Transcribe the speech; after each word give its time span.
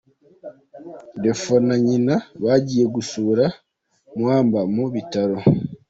Defoe 1.21 1.59
na 1.67 1.75
nyina 1.85 2.15
bagiye 2.43 2.85
gusura 2.95 3.45
Muamba 4.17 4.59
mu 4.75 4.85
bitaro. 4.93 5.37